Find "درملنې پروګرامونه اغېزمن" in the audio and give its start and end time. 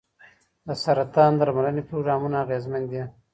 1.39-2.83